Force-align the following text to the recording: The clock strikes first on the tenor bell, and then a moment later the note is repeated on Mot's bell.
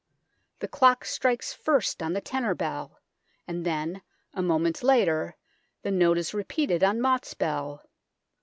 The 0.61 0.67
clock 0.67 1.05
strikes 1.05 1.53
first 1.53 2.01
on 2.01 2.13
the 2.13 2.21
tenor 2.21 2.55
bell, 2.55 2.99
and 3.47 3.63
then 3.63 4.01
a 4.33 4.41
moment 4.41 4.81
later 4.81 5.35
the 5.83 5.91
note 5.91 6.17
is 6.17 6.33
repeated 6.33 6.83
on 6.83 6.99
Mot's 7.01 7.35
bell. 7.35 7.83